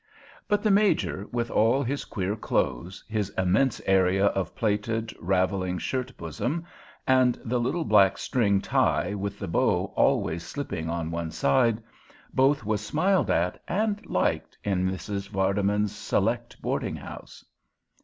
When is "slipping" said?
10.43-10.89